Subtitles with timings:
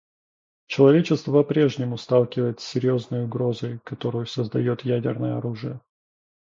[0.65, 5.79] Человечество по-прежнему сталкивается с серьезной угрозой, которую создает ядерное оружие.